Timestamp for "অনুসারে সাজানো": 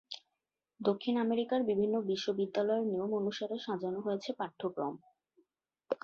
3.13-3.99